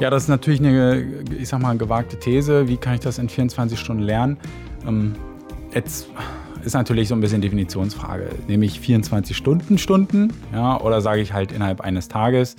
Ja, 0.00 0.10
das 0.10 0.24
ist 0.24 0.28
natürlich 0.28 0.60
eine, 0.60 1.24
ich 1.38 1.48
sag 1.48 1.60
mal, 1.60 1.78
gewagte 1.78 2.18
These. 2.18 2.66
Wie 2.68 2.76
kann 2.76 2.94
ich 2.94 3.00
das 3.00 3.18
in 3.18 3.28
24 3.28 3.78
Stunden 3.78 4.02
lernen? 4.02 4.38
Ähm, 4.86 5.14
jetzt 5.72 6.08
ist 6.64 6.74
natürlich 6.74 7.08
so 7.08 7.14
ein 7.14 7.20
bisschen 7.20 7.40
Definitionsfrage. 7.40 8.28
Nehme 8.48 8.64
ich 8.64 8.80
24 8.80 9.36
Stunden 9.36 9.78
Stunden 9.78 10.32
ja, 10.52 10.80
oder 10.80 11.00
sage 11.00 11.20
ich 11.20 11.32
halt 11.32 11.52
innerhalb 11.52 11.80
eines 11.80 12.08
Tages? 12.08 12.56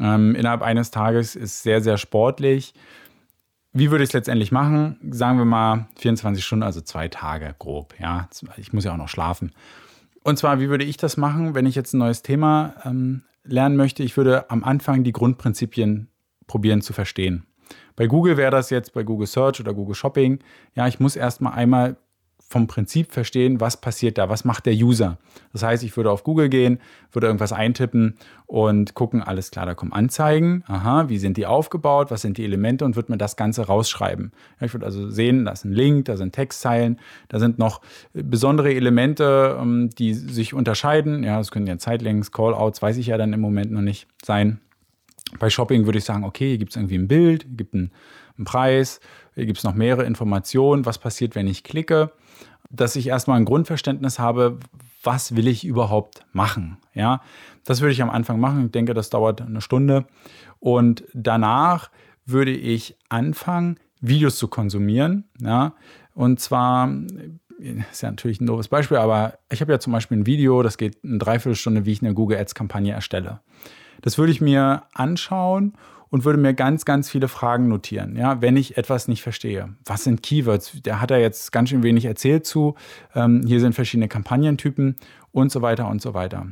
Ähm, 0.00 0.34
innerhalb 0.34 0.62
eines 0.62 0.90
Tages 0.90 1.36
ist 1.36 1.62
sehr, 1.62 1.82
sehr 1.82 1.98
sportlich. 1.98 2.72
Wie 3.72 3.90
würde 3.90 4.02
ich 4.02 4.08
es 4.08 4.14
letztendlich 4.14 4.50
machen? 4.50 4.98
Sagen 5.10 5.38
wir 5.38 5.44
mal 5.44 5.88
24 5.96 6.44
Stunden, 6.44 6.62
also 6.62 6.80
zwei 6.80 7.08
Tage 7.08 7.54
grob. 7.58 7.94
Ja, 8.00 8.28
ich 8.56 8.72
muss 8.72 8.84
ja 8.84 8.92
auch 8.92 8.98
noch 8.98 9.08
schlafen. 9.08 9.52
Und 10.22 10.38
zwar, 10.38 10.60
wie 10.60 10.70
würde 10.70 10.84
ich 10.84 10.96
das 10.96 11.18
machen, 11.18 11.54
wenn 11.54 11.66
ich 11.66 11.74
jetzt 11.74 11.92
ein 11.92 11.98
neues 11.98 12.22
Thema 12.22 12.74
ähm, 12.84 13.22
lernen 13.44 13.76
möchte? 13.76 14.02
Ich 14.02 14.16
würde 14.16 14.50
am 14.50 14.64
Anfang 14.64 15.04
die 15.04 15.12
Grundprinzipien 15.12 16.08
probieren 16.48 16.82
zu 16.82 16.92
verstehen. 16.92 17.44
Bei 17.94 18.06
Google 18.06 18.36
wäre 18.36 18.50
das 18.50 18.70
jetzt 18.70 18.92
bei 18.92 19.04
Google 19.04 19.28
Search 19.28 19.60
oder 19.60 19.74
Google 19.74 19.94
Shopping. 19.94 20.40
Ja, 20.74 20.88
ich 20.88 20.98
muss 20.98 21.14
erstmal 21.14 21.52
einmal 21.52 21.96
vom 22.48 22.66
Prinzip 22.66 23.12
verstehen, 23.12 23.60
was 23.60 23.78
passiert 23.78 24.16
da, 24.16 24.30
was 24.30 24.44
macht 24.44 24.64
der 24.64 24.72
User. 24.72 25.18
Das 25.52 25.62
heißt, 25.62 25.84
ich 25.84 25.96
würde 25.98 26.10
auf 26.10 26.24
Google 26.24 26.48
gehen, 26.48 26.80
würde 27.12 27.26
irgendwas 27.26 27.52
eintippen 27.52 28.14
und 28.46 28.94
gucken, 28.94 29.22
alles 29.22 29.50
klar, 29.50 29.66
da 29.66 29.74
kommen 29.74 29.92
Anzeigen, 29.92 30.64
aha, 30.66 31.10
wie 31.10 31.18
sind 31.18 31.36
die 31.36 31.44
aufgebaut, 31.44 32.10
was 32.10 32.22
sind 32.22 32.38
die 32.38 32.44
Elemente 32.44 32.86
und 32.86 32.96
würde 32.96 33.12
mir 33.12 33.18
das 33.18 33.36
Ganze 33.36 33.66
rausschreiben. 33.66 34.32
Ja, 34.60 34.66
ich 34.66 34.72
würde 34.72 34.86
also 34.86 35.10
sehen, 35.10 35.44
da 35.44 35.52
ist 35.52 35.66
ein 35.66 35.72
Link, 35.72 36.06
da 36.06 36.16
sind 36.16 36.32
Textzeilen, 36.32 36.98
da 37.28 37.38
sind 37.38 37.58
noch 37.58 37.82
besondere 38.14 38.72
Elemente, 38.72 39.58
ähm, 39.60 39.90
die 39.90 40.14
sich 40.14 40.54
unterscheiden. 40.54 41.24
Ja, 41.24 41.36
das 41.36 41.50
können 41.50 41.66
ja 41.66 41.76
Zeitlinks, 41.76 42.32
Callouts, 42.32 42.80
weiß 42.80 42.96
ich 42.96 43.08
ja 43.08 43.18
dann 43.18 43.34
im 43.34 43.40
Moment 43.40 43.72
noch 43.72 43.82
nicht 43.82 44.06
sein. 44.24 44.60
Bei 45.38 45.50
Shopping 45.50 45.84
würde 45.84 45.98
ich 45.98 46.04
sagen, 46.04 46.24
okay, 46.24 46.48
hier 46.48 46.58
gibt 46.58 46.70
es 46.72 46.76
irgendwie 46.76 46.96
ein 46.96 47.08
Bild, 47.08 47.42
hier 47.42 47.56
gibt 47.56 47.74
einen, 47.74 47.90
Preis, 48.44 49.00
hier 49.34 49.46
gibt 49.46 49.58
es 49.58 49.64
noch 49.64 49.74
mehrere 49.74 50.04
Informationen, 50.04 50.86
was 50.86 50.98
passiert, 50.98 51.34
wenn 51.34 51.48
ich 51.48 51.64
klicke 51.64 52.12
dass 52.70 52.96
ich 52.96 53.06
erstmal 53.06 53.38
ein 53.38 53.44
Grundverständnis 53.44 54.18
habe, 54.18 54.58
was 55.02 55.36
will 55.36 55.48
ich 55.48 55.64
überhaupt 55.64 56.26
machen. 56.32 56.78
Ja, 56.94 57.22
das 57.64 57.80
würde 57.80 57.92
ich 57.92 58.02
am 58.02 58.10
Anfang 58.10 58.40
machen. 58.40 58.66
Ich 58.66 58.72
denke, 58.72 58.94
das 58.94 59.10
dauert 59.10 59.40
eine 59.40 59.60
Stunde. 59.60 60.06
Und 60.58 61.04
danach 61.14 61.90
würde 62.26 62.50
ich 62.50 62.96
anfangen, 63.08 63.78
Videos 64.00 64.36
zu 64.36 64.48
konsumieren. 64.48 65.24
Ja, 65.40 65.74
und 66.14 66.40
zwar 66.40 66.92
ist 67.90 68.02
ja 68.02 68.10
natürlich 68.10 68.40
ein 68.40 68.46
doofes 68.46 68.68
Beispiel, 68.68 68.98
aber 68.98 69.38
ich 69.50 69.60
habe 69.60 69.72
ja 69.72 69.80
zum 69.80 69.92
Beispiel 69.92 70.18
ein 70.18 70.26
Video, 70.26 70.62
das 70.62 70.78
geht 70.78 70.98
eine 71.02 71.18
Dreiviertelstunde, 71.18 71.86
wie 71.86 71.92
ich 71.92 72.02
eine 72.02 72.14
Google 72.14 72.38
Ads 72.38 72.54
Kampagne 72.54 72.92
erstelle. 72.92 73.40
Das 74.02 74.18
würde 74.18 74.32
ich 74.32 74.40
mir 74.40 74.82
anschauen 74.92 75.74
und 76.10 76.24
würde 76.24 76.38
mir 76.38 76.54
ganz, 76.54 76.84
ganz 76.84 77.10
viele 77.10 77.28
Fragen 77.28 77.68
notieren, 77.68 78.16
ja, 78.16 78.40
wenn 78.40 78.56
ich 78.56 78.76
etwas 78.76 79.08
nicht 79.08 79.22
verstehe. 79.22 79.74
Was 79.84 80.04
sind 80.04 80.22
Keywords? 80.22 80.80
Der 80.82 81.00
hat 81.00 81.10
da 81.10 81.18
jetzt 81.18 81.52
ganz 81.52 81.68
schön 81.68 81.82
wenig 81.82 82.04
erzählt 82.04 82.46
zu. 82.46 82.74
Ähm, 83.14 83.42
hier 83.46 83.60
sind 83.60 83.74
verschiedene 83.74 84.08
Kampagnentypen 84.08 84.96
und 85.32 85.52
so 85.52 85.62
weiter 85.62 85.88
und 85.88 86.00
so 86.00 86.14
weiter. 86.14 86.46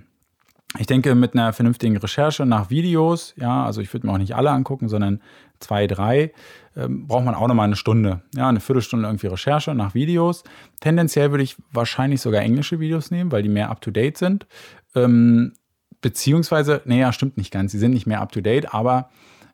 Ich 0.78 0.86
denke, 0.86 1.14
mit 1.14 1.34
einer 1.34 1.52
vernünftigen 1.52 1.96
Recherche 1.96 2.44
nach 2.44 2.68
Videos, 2.70 3.34
ja, 3.36 3.64
also 3.64 3.80
ich 3.80 3.92
würde 3.94 4.06
mir 4.06 4.12
auch 4.12 4.18
nicht 4.18 4.34
alle 4.34 4.50
angucken, 4.50 4.88
sondern 4.88 5.22
zwei, 5.58 5.86
drei, 5.86 6.32
ähm, 6.76 7.06
braucht 7.06 7.24
man 7.24 7.34
auch 7.34 7.48
nochmal 7.48 7.66
eine 7.66 7.76
Stunde. 7.76 8.22
Ja, 8.34 8.48
eine 8.48 8.60
Viertelstunde 8.60 9.06
irgendwie 9.06 9.28
Recherche 9.28 9.74
nach 9.74 9.94
Videos. 9.94 10.44
Tendenziell 10.80 11.30
würde 11.30 11.44
ich 11.44 11.56
wahrscheinlich 11.72 12.20
sogar 12.20 12.42
englische 12.42 12.78
Videos 12.78 13.10
nehmen, 13.10 13.32
weil 13.32 13.42
die 13.42 13.48
mehr 13.48 13.70
up 13.70 13.80
to 13.80 13.90
date 13.90 14.18
sind. 14.18 14.46
Ähm, 14.94 15.54
beziehungsweise, 16.00 16.82
naja, 16.84 17.12
stimmt 17.12 17.36
nicht 17.36 17.52
ganz, 17.52 17.72
sie 17.72 17.78
sind 17.78 17.92
nicht 17.92 18.06
mehr 18.06 18.20
up 18.20 18.32
to 18.32 18.40
date, 18.40 18.72
aber 18.72 19.10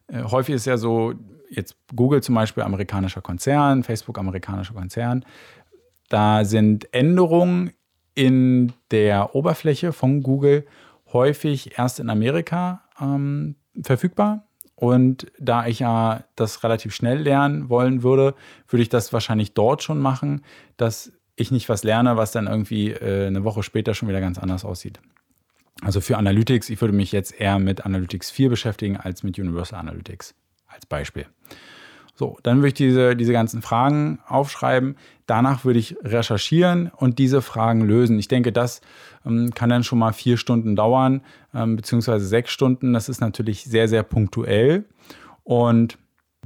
äh, 0.09 0.23
häufig 0.23 0.55
ist 0.55 0.67
ja 0.67 0.77
so, 0.77 1.15
jetzt 1.51 1.77
Google 1.95 2.23
zum 2.23 2.35
Beispiel 2.35 2.63
amerikanischer 2.63 3.21
Konzern, 3.21 3.83
Facebook 3.83 4.19
amerikanischer 4.19 4.75
Konzern, 4.75 5.25
da 6.09 6.45
sind 6.45 6.93
Änderungen 6.93 7.73
in 8.15 8.73
der 8.91 9.35
Oberfläche 9.35 9.93
von 9.93 10.23
Google 10.23 10.67
häufig 11.13 11.79
erst 11.79 12.01
in 12.01 12.11
Amerika 12.11 12.83
ähm, 13.01 13.57
verfügbar. 13.83 14.47
Und 14.75 15.31
da 15.39 15.67
ich 15.67 15.79
ja 15.79 16.25
das 16.35 16.65
relativ 16.65 16.95
schnell 16.95 17.19
lernen 17.19 17.69
wollen 17.69 18.03
würde, 18.03 18.35
würde 18.69 18.83
ich 18.83 18.89
das 18.89 19.13
wahrscheinlich 19.13 19.55
dort 19.55 19.83
schon 19.83 20.01
machen, 20.01 20.43
dass 20.77 21.13
ich 21.37 21.51
nicht 21.51 21.69
was 21.69 21.85
lerne, 21.85 22.17
was 22.17 22.33
dann 22.33 22.47
irgendwie 22.47 22.91
äh, 22.91 23.27
eine 23.27 23.45
Woche 23.45 23.63
später 23.63 23.95
schon 23.95 24.09
wieder 24.09 24.21
ganz 24.21 24.39
anders 24.39 24.65
aussieht. 24.65 25.01
Also 25.85 26.01
für 26.01 26.17
Analytics, 26.17 26.71
ich 26.71 26.81
würde 26.81 26.95
mich 26.95 27.13
jetzt 27.13 27.39
eher 27.39 27.59
mit 27.59 27.85
Analytics 27.85 28.31
4 28.31 28.49
beschäftigen 28.49 28.97
als 28.97 29.23
mit 29.23 29.39
Universal 29.39 29.81
Analytics 29.81 30.35
als 30.69 30.87
Beispiel. 30.87 31.27
So, 32.15 32.39
dann 32.43 32.59
würde 32.59 32.69
ich 32.69 32.75
diese, 32.75 33.17
diese 33.17 33.33
ganzen 33.33 33.63
Fragen 33.63 34.21
aufschreiben. 34.29 34.97
Danach 35.27 35.65
würde 35.65 35.79
ich 35.79 35.97
recherchieren 36.03 36.91
und 36.95 37.19
diese 37.19 37.43
Fragen 37.43 37.81
lösen. 37.83 38.19
Ich 38.19 38.29
denke, 38.29 38.53
das 38.53 38.81
ähm, 39.27 39.53
kann 39.55 39.71
dann 39.71 39.83
schon 39.83 39.99
mal 39.99 40.13
vier 40.13 40.37
Stunden 40.37 40.77
dauern, 40.77 41.23
ähm, 41.55 41.77
beziehungsweise 41.77 42.27
sechs 42.27 42.53
Stunden. 42.53 42.93
Das 42.93 43.09
ist 43.09 43.21
natürlich 43.21 43.65
sehr, 43.65 43.89
sehr 43.89 44.03
punktuell. 44.03 44.85
Und 45.43 45.99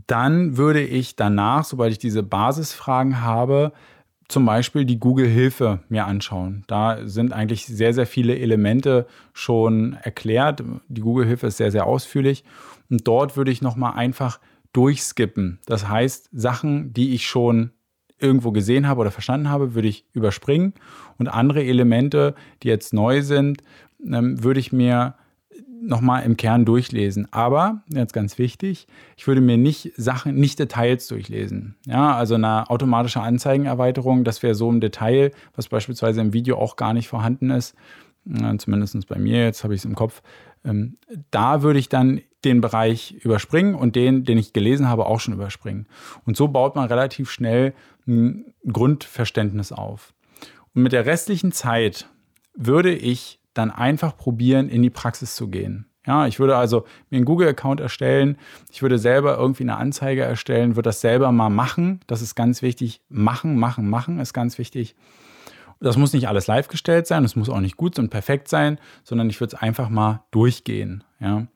dann 0.07 0.57
würde 0.57 0.83
ich 0.83 1.17
danach, 1.17 1.65
sobald 1.65 1.93
ich 1.93 1.99
diese 1.99 2.23
Basisfragen 2.23 3.21
habe, 3.21 3.73
zum 4.29 4.45
Beispiel 4.45 4.85
die 4.85 4.99
Google-Hilfe 4.99 5.81
mir 5.89 6.07
anschauen. 6.07 6.65
Da 6.67 7.07
sind 7.07 7.33
eigentlich 7.33 7.67
sehr, 7.67 7.95
sehr 7.95 8.07
viele 8.07 8.39
Elemente 8.39 9.07
schon 9.33 9.97
erklärt. 10.03 10.63
Die 10.89 11.01
Google-Hilfe 11.01 11.49
ist 11.49 11.59
sehr, 11.59 11.71
sehr 11.71 11.87
ausführlich. 11.87 12.45
Und 12.91 13.07
dort 13.07 13.37
würde 13.37 13.51
ich 13.51 13.63
nochmal 13.63 13.95
einfach 13.95 14.41
durchskippen. 14.73 15.61
Das 15.67 15.89
heißt, 15.89 16.29
Sachen, 16.33 16.93
die 16.93 17.15
ich 17.15 17.27
schon 17.27 17.71
irgendwo 18.19 18.51
gesehen 18.51 18.89
habe 18.89 19.01
oder 19.01 19.11
verstanden 19.11 19.49
habe, 19.49 19.75
würde 19.75 19.89
ich 19.89 20.07
überspringen. 20.13 20.75
Und 21.19 21.29
andere 21.29 21.65
Elemente, 21.65 22.35
die 22.63 22.69
jetzt 22.69 22.93
neu 22.93 23.23
sind, 23.23 23.63
ähm, 24.05 24.43
würde 24.43 24.61
ich 24.61 24.73
mir 24.73 25.15
nochmal 25.81 26.25
im 26.25 26.37
Kern 26.37 26.65
durchlesen. 26.65 27.29
Aber, 27.33 27.83
jetzt 27.89 28.13
ganz 28.13 28.39
wichtig, 28.39 28.87
ich 29.17 29.27
würde 29.27 29.41
mir 29.41 29.57
nicht 29.57 29.93
Sachen, 29.97 30.35
nicht 30.35 30.59
Details 30.59 31.07
durchlesen. 31.09 31.77
Ja, 31.87 32.15
also 32.15 32.35
eine 32.35 32.71
automatische 32.71 33.21
Anzeigenerweiterung, 33.21 34.25
das 34.25 34.43
wäre 34.43 34.55
so 34.55 34.71
ein 34.71 34.81
Detail, 34.81 35.33
was 35.55 35.69
beispielsweise 35.69 36.21
im 36.21 36.33
Video 36.33 36.59
auch 36.59 36.77
gar 36.77 36.93
nicht 36.93 37.09
vorhanden 37.09 37.51
ist. 37.51 37.75
Zumindest 38.59 39.07
bei 39.07 39.19
mir, 39.19 39.45
jetzt 39.45 39.63
habe 39.63 39.75
ich 39.75 39.81
es 39.81 39.85
im 39.85 39.95
Kopf. 39.95 40.21
Ähm, 40.65 40.97
da 41.31 41.63
würde 41.63 41.79
ich 41.79 41.89
dann 41.89 42.21
den 42.45 42.61
Bereich 42.61 43.13
überspringen 43.13 43.77
und 43.77 43.95
den, 43.95 44.25
den 44.25 44.37
ich 44.37 44.53
gelesen 44.53 44.89
habe, 44.89 45.07
auch 45.07 45.21
schon 45.21 45.35
überspringen. 45.35 45.87
Und 46.25 46.37
so 46.37 46.49
baut 46.49 46.75
man 46.75 46.89
relativ 46.89 47.31
schnell 47.31 47.73
ein 48.07 48.53
Grundverständnis 48.67 49.71
auf. 49.71 50.13
Und 50.75 50.83
mit 50.83 50.93
der 50.93 51.07
restlichen 51.07 51.53
Zeit 51.53 52.09
würde 52.55 52.93
ich 52.93 53.39
dann 53.57 53.71
einfach 53.71 54.17
probieren, 54.17 54.69
in 54.69 54.83
die 54.83 54.91
Praxis 54.91 55.35
zu 55.35 55.49
gehen. 55.49 55.87
Ja, 56.07 56.27
ich 56.27 56.39
würde 56.39 56.57
also 56.57 56.85
mir 57.11 57.17
einen 57.17 57.25
Google-Account 57.25 57.81
erstellen. 57.81 58.39
Ich 58.71 58.81
würde 58.81 58.99
selber 58.99 59.37
irgendwie 59.39 59.65
eine 59.65 59.77
Anzeige 59.77 60.23
erstellen, 60.23 60.77
würde 60.77 60.89
das 60.89 61.01
selber 61.01 61.33
mal 61.33 61.51
machen. 61.51 62.01
Das 62.07 62.23
ist 62.23 62.37
ganz 62.37 62.63
wichtig. 62.63 63.01
Machen, 63.09 63.59
machen, 63.59 63.91
machen 63.91 64.21
ist 64.21 64.33
ganz 64.33 64.57
wichtig. 64.59 64.95
Das 65.81 65.97
muss 65.97 66.13
nicht 66.13 66.29
alles 66.29 66.47
live 66.47 66.69
gestellt 66.69 67.07
sein, 67.07 67.23
das 67.23 67.37
muss 67.37 67.51
auch 67.51 67.61
nicht 67.61 67.77
gut 67.77 67.99
und 67.99 68.09
perfekt 68.09 68.49
sein, 68.49 68.79
sondern 69.05 69.29
ich 69.29 69.41
würde 69.41 69.57
es 69.57 69.63
einfach 69.63 69.91
mal 69.91 70.23
durchgehen. 70.31 71.05
Ja. 71.21 71.47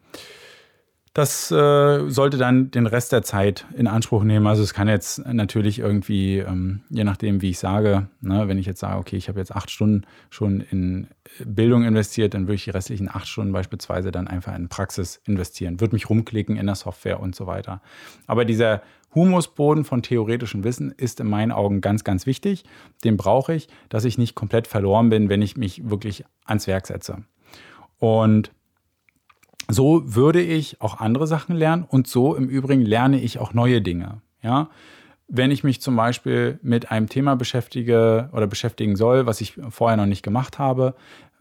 Das 1.13 1.51
äh, 1.51 2.09
sollte 2.09 2.39
dann 2.39 2.71
den 2.71 2.87
Rest 2.87 3.11
der 3.11 3.23
Zeit 3.23 3.67
in 3.77 3.89
Anspruch 3.89 4.23
nehmen. 4.23 4.47
Also 4.47 4.63
es 4.63 4.75
kann 4.75 4.87
jetzt 4.87 5.27
natürlich 5.27 5.81
irgendwie, 5.81 6.39
ähm, 6.39 6.83
je 6.89 7.03
nachdem, 7.03 7.43
wie 7.43 7.51
ich 7.51 7.59
sage, 7.59 8.07
ne, 8.21 8.47
wenn 8.47 8.59
ich 8.59 8.67
jetzt 8.67 8.79
sage, 8.79 8.97
okay, 8.97 9.17
ich 9.17 9.29
habe 9.29 9.41
jetzt 9.41 9.55
acht 9.55 9.73
Stunden 9.73 10.03
schon 10.31 10.61
in 10.61 11.09
Bildung 11.45 11.83
investiert, 11.83 12.35
dann 12.35 12.43
würde 12.43 12.55
ich 12.55 12.65
die 12.65 12.71
restlichen 12.71 13.09
acht 13.09 13.27
Stunden 13.27 13.53
beispielsweise 13.53 14.13
dann 14.13 14.29
einfach 14.29 14.55
in 14.55 14.69
Praxis 14.69 15.21
investieren, 15.25 15.81
würde 15.81 15.97
mich 15.97 16.09
rumklicken 16.09 16.57
in 16.57 16.67
der 16.67 16.77
Software 16.77 17.19
und 17.19 17.35
so 17.35 17.49
weiter. 17.49 17.83
Aber 18.29 18.45
dieser 18.45 18.81
Humusboden 19.13 19.85
von 19.85 20.03
theoretischem 20.03 20.63
Wissen 20.63 20.93
ist 20.93 21.19
in 21.19 21.27
meinen 21.27 21.51
Augen 21.51 21.81
ganz, 21.81 22.05
ganz 22.05 22.27
wichtig. 22.27 22.65
Den 23.03 23.17
brauche 23.17 23.53
ich, 23.53 23.67
dass 23.89 24.05
ich 24.05 24.17
nicht 24.17 24.37
komplett 24.37 24.69
verloren 24.69 25.09
bin, 25.09 25.29
wenn 25.29 25.43
ich 25.43 25.57
mich 25.57 25.91
wirklich 25.91 26.25
ans 26.45 26.69
Werk 26.69 26.87
setze. 26.87 27.25
Und 27.99 28.53
so 29.73 30.03
würde 30.15 30.41
ich 30.41 30.81
auch 30.81 31.01
andere 31.01 31.27
Sachen 31.27 31.55
lernen 31.57 31.85
und 31.89 32.07
so 32.07 32.35
im 32.35 32.49
Übrigen 32.49 32.83
lerne 32.83 33.21
ich 33.21 33.39
auch 33.39 33.53
neue 33.55 33.83
Dinge. 33.83 34.23
Ja, 34.43 34.69
wenn 35.29 35.51
ich 35.51 35.63
mich 35.63 35.81
zum 35.81 35.97
Beispiel 35.97 36.59
mit 36.63 36.91
einem 36.91 37.09
Thema 37.09 37.37
beschäftige 37.37 38.29
oder 38.33 38.47
beschäftigen 38.47 38.97
soll, 38.97 39.27
was 39.27 39.41
ich 39.41 39.59
vorher 39.71 39.97
noch 39.97 40.07
nicht 40.07 40.23
gemacht 40.23 40.59
habe, 40.59 40.95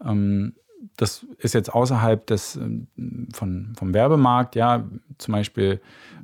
ähm, 0.04 0.54
das 0.96 1.26
ist 1.38 1.54
jetzt 1.54 1.72
außerhalb 1.72 2.26
des 2.26 2.56
ähm, 2.56 2.86
von, 3.32 3.72
vom 3.76 3.92
Werbemarkt, 3.92 4.54
ja, 4.54 4.84
zum 5.18 5.32
Beispiel, 5.32 5.80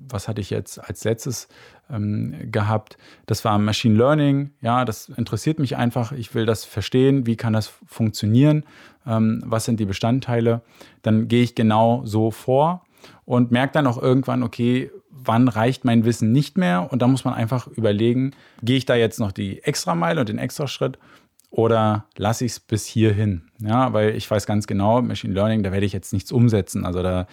was 0.08 0.28
hatte 0.28 0.40
ich 0.40 0.50
jetzt 0.50 0.78
als 0.78 1.04
letztes 1.04 1.48
ähm, 1.90 2.34
gehabt? 2.50 2.96
Das 3.26 3.44
war 3.44 3.58
Machine 3.58 3.96
Learning, 3.96 4.50
ja, 4.60 4.84
das 4.84 5.08
interessiert 5.08 5.58
mich 5.58 5.76
einfach. 5.76 6.12
Ich 6.12 6.34
will 6.34 6.46
das 6.46 6.64
verstehen, 6.64 7.26
wie 7.26 7.36
kann 7.36 7.52
das 7.52 7.72
funktionieren, 7.86 8.64
ähm, 9.06 9.42
was 9.44 9.64
sind 9.64 9.80
die 9.80 9.86
Bestandteile. 9.86 10.62
Dann 11.02 11.28
gehe 11.28 11.42
ich 11.42 11.54
genau 11.54 12.02
so 12.04 12.30
vor 12.30 12.84
und 13.24 13.50
merkt 13.50 13.76
dann 13.76 13.86
auch 13.86 14.00
irgendwann, 14.00 14.42
okay, 14.42 14.90
wann 15.10 15.48
reicht 15.48 15.84
mein 15.84 16.04
Wissen 16.04 16.32
nicht 16.32 16.56
mehr? 16.58 16.88
Und 16.90 17.02
da 17.02 17.08
muss 17.08 17.24
man 17.24 17.34
einfach 17.34 17.66
überlegen, 17.66 18.32
gehe 18.62 18.76
ich 18.76 18.86
da 18.86 18.94
jetzt 18.94 19.18
noch 19.18 19.32
die 19.32 19.62
Extrameile 19.62 20.20
und 20.20 20.28
den 20.28 20.38
Extraschritt 20.38 20.98
oder 21.56 22.04
lasse 22.18 22.44
ich 22.44 22.52
es 22.52 22.60
bis 22.60 22.84
hierhin? 22.84 23.48
Ja, 23.58 23.94
weil 23.94 24.14
ich 24.14 24.30
weiß 24.30 24.44
ganz 24.44 24.66
genau, 24.66 25.00
Machine 25.00 25.32
Learning, 25.32 25.62
da 25.62 25.72
werde 25.72 25.86
ich 25.86 25.94
jetzt 25.94 26.12
nichts 26.12 26.30
umsetzen. 26.30 26.84
Also 26.84 27.02
da, 27.02 27.26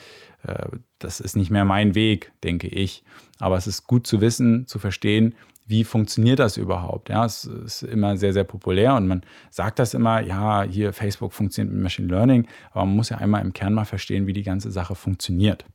äh, 0.47 0.69
das 0.97 1.19
ist 1.19 1.35
nicht 1.35 1.51
mehr 1.51 1.65
mein 1.65 1.93
Weg, 1.93 2.31
denke 2.41 2.69
ich. 2.69 3.03
Aber 3.39 3.57
es 3.57 3.67
ist 3.67 3.85
gut 3.85 4.07
zu 4.07 4.21
wissen, 4.21 4.65
zu 4.65 4.79
verstehen, 4.79 5.35
wie 5.67 5.83
funktioniert 5.83 6.39
das 6.39 6.55
überhaupt? 6.55 7.09
Ja, 7.09 7.25
es 7.25 7.43
ist 7.43 7.83
immer 7.83 8.15
sehr, 8.15 8.31
sehr 8.31 8.45
populär 8.45 8.95
und 8.95 9.07
man 9.07 9.23
sagt 9.49 9.77
das 9.77 9.93
immer, 9.93 10.21
ja, 10.21 10.63
hier 10.63 10.93
Facebook 10.93 11.33
funktioniert 11.33 11.73
mit 11.73 11.83
Machine 11.83 12.07
Learning, 12.07 12.47
aber 12.71 12.85
man 12.85 12.95
muss 12.95 13.09
ja 13.09 13.17
einmal 13.17 13.41
im 13.41 13.51
Kern 13.51 13.73
mal 13.73 13.83
verstehen, 13.83 14.25
wie 14.25 14.33
die 14.33 14.43
ganze 14.43 14.71
Sache 14.71 14.95
funktioniert. 14.95 15.65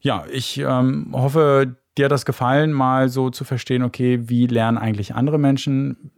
Ja, 0.00 0.24
ich 0.32 0.56
ähm, 0.58 1.10
hoffe, 1.12 1.76
dir 1.98 2.06
hat 2.06 2.12
das 2.12 2.24
gefallen, 2.24 2.72
mal 2.72 3.10
so 3.10 3.28
zu 3.28 3.44
verstehen, 3.44 3.82
okay, 3.82 4.30
wie 4.30 4.46
lernen 4.46 4.78
eigentlich 4.78 5.14
andere 5.14 5.38
Menschen? 5.38 6.10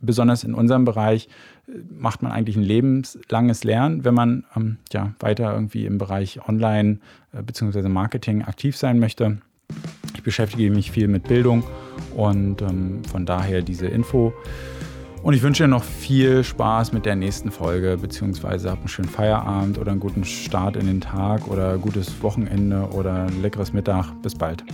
Besonders 0.00 0.44
in 0.44 0.54
unserem 0.54 0.84
Bereich 0.84 1.28
äh, 1.66 1.72
macht 1.90 2.22
man 2.22 2.32
eigentlich 2.32 2.56
ein 2.56 2.62
lebenslanges 2.62 3.64
Lernen, 3.64 4.04
wenn 4.04 4.14
man 4.14 4.44
ähm, 4.56 4.76
ja, 4.92 5.12
weiter 5.20 5.52
irgendwie 5.52 5.86
im 5.86 5.98
Bereich 5.98 6.40
Online 6.48 6.98
äh, 7.32 7.42
bzw. 7.42 7.88
Marketing 7.88 8.42
aktiv 8.42 8.76
sein 8.76 8.98
möchte. 8.98 9.38
Ich 10.14 10.22
beschäftige 10.22 10.70
mich 10.70 10.90
viel 10.90 11.08
mit 11.08 11.24
Bildung 11.28 11.62
und 12.16 12.62
ähm, 12.62 13.02
von 13.04 13.26
daher 13.26 13.62
diese 13.62 13.86
Info. 13.86 14.32
Und 15.22 15.34
ich 15.34 15.42
wünsche 15.42 15.64
dir 15.64 15.68
noch 15.68 15.82
viel 15.82 16.44
Spaß 16.44 16.92
mit 16.92 17.04
der 17.04 17.16
nächsten 17.16 17.50
Folge, 17.50 17.98
beziehungsweise 18.00 18.70
hab 18.70 18.78
einen 18.78 18.88
schönen 18.88 19.08
Feierabend 19.08 19.78
oder 19.78 19.90
einen 19.90 20.00
guten 20.00 20.24
Start 20.24 20.76
in 20.76 20.86
den 20.86 21.00
Tag 21.00 21.48
oder 21.48 21.76
gutes 21.76 22.22
Wochenende 22.22 22.88
oder 22.92 23.26
ein 23.26 23.42
leckeres 23.42 23.72
Mittag. 23.72 24.06
Bis 24.22 24.34
bald. 24.34 24.64